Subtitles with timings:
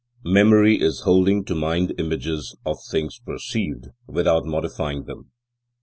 [0.25, 5.29] Memory is holding to mind images of things perceived, without modifying them.